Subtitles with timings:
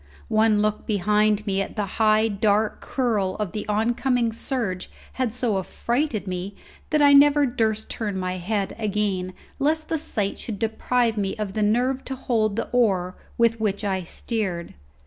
[0.29, 4.89] One look behind me at the high dark curl of the oncoming surge
[5.21, 6.55] had so affrighted me
[6.89, 11.53] that I never durst turn my head again lest the sight should deprive me of
[11.53, 14.73] the nerve to hold the oar with which I steered.